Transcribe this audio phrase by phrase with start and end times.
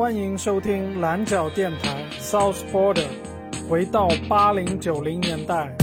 [0.00, 3.04] 欢迎收听蓝角电台 South Border，
[3.68, 5.76] 回到八零九零年代。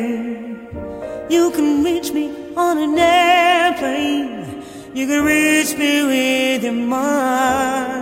[1.28, 4.62] You can reach me on an airplane.
[4.94, 7.98] You can reach me with your mind.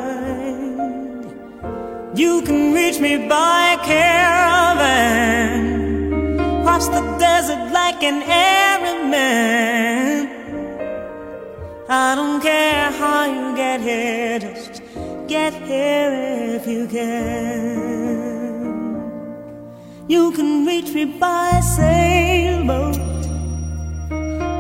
[2.19, 5.57] You can reach me by caravan.
[6.63, 10.29] Cross the desert like an Arab man.
[11.89, 14.83] I don't care how you get here, just
[15.29, 17.96] get here if you can.
[20.09, 22.95] You can reach me by sailboat,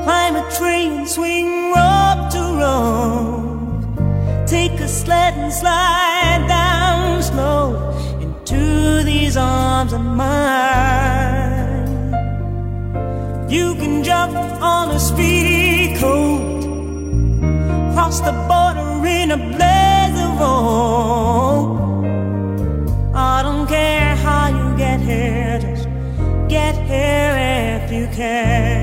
[0.04, 7.92] climb a tree and swing rope to rope, take a sled and slide down slow
[8.20, 11.86] into these arms of mine.
[13.48, 16.56] You can jump on a speedy coat
[18.06, 21.75] cross the border in a blaze of hope.
[26.56, 28.75] Get here if you can.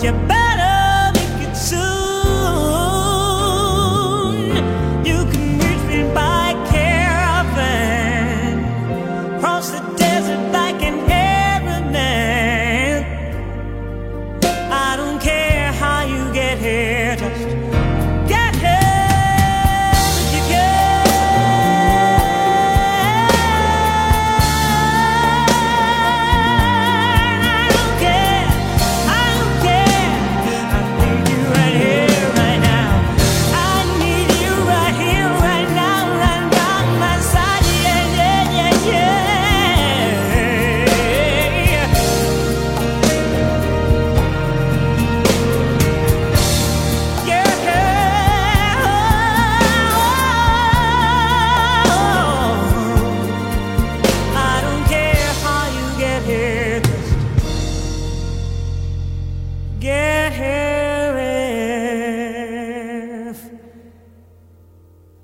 [0.00, 0.37] You better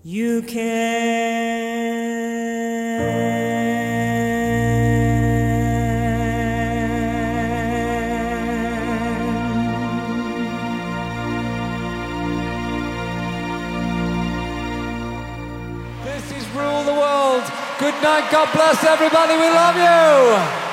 [0.04, 0.84] you can.
[16.04, 17.42] This is Rule the World.
[17.78, 18.28] Good night.
[18.30, 19.36] God bless everybody.
[19.36, 20.63] We love you.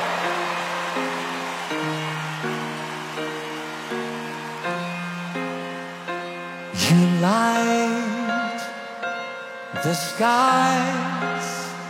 [9.91, 11.47] The skies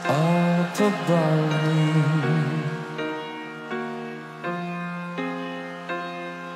[0.07, 1.85] up above me.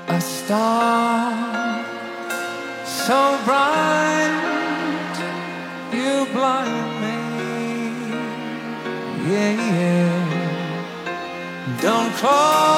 [0.07, 1.85] A star
[2.83, 5.17] so bright
[5.93, 7.17] you blind me.
[9.29, 10.17] Yeah, yeah.
[11.79, 12.74] Don't call.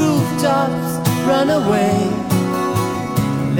[0.00, 0.90] rooftops
[1.28, 1.96] run away.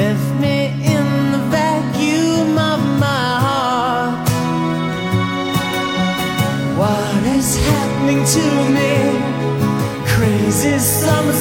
[0.00, 0.56] Left me
[0.94, 4.28] in the vacuum of my heart.
[6.80, 8.44] What is happening to
[8.76, 8.92] me?
[10.14, 11.39] Crazy summer.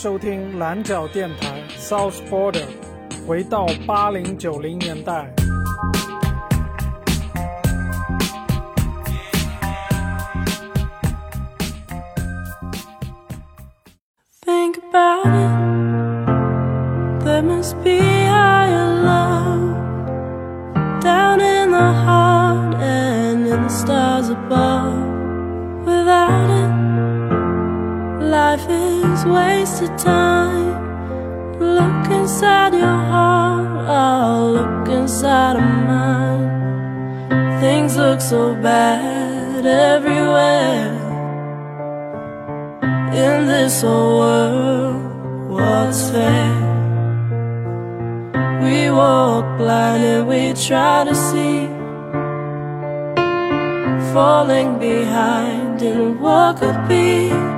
[0.00, 2.62] 收听蓝角电台 South Border，
[3.26, 5.34] 回到八零九零年代。
[14.46, 15.50] Think about it.
[17.24, 19.74] There must be higher love
[21.02, 25.07] down in the heart and in the stars above.
[28.48, 30.72] Life is wasted time.
[31.60, 37.60] Look inside your heart, oh, look inside of mine.
[37.60, 40.88] Things look so bad everywhere
[43.26, 46.54] in this whole world, what's fair?
[48.64, 51.58] We walk blind and we try to see,
[54.14, 57.57] falling behind in what could be.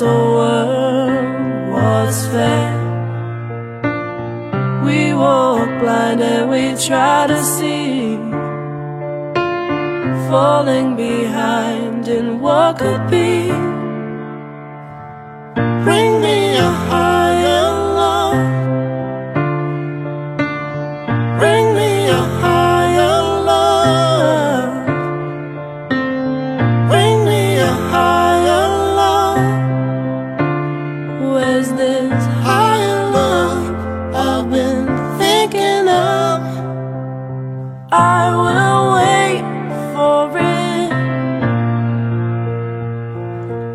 [0.00, 1.72] Whole world.
[1.72, 2.74] What's fair?
[4.84, 8.16] We walk blind and we try to see,
[10.28, 13.75] falling behind in what could be.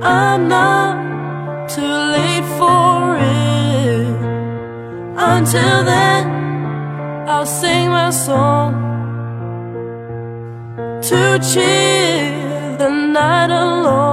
[0.04, 4.08] I'm not too late for it.
[5.16, 8.74] Until then, I'll sing my song
[11.04, 14.11] to cheer the night alone.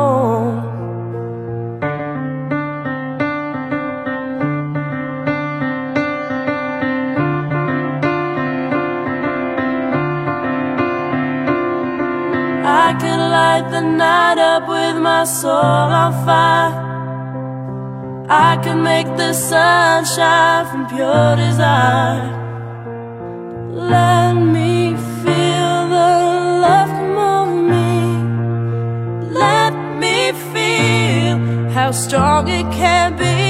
[13.38, 16.74] light the night up with my soul on fire.
[18.48, 22.28] I can make the sun shine from pure desire.
[23.94, 24.72] Let me
[25.22, 26.10] feel the
[26.64, 27.92] love come over me.
[29.44, 30.16] Let me
[30.52, 31.36] feel
[31.76, 33.47] how strong it can be.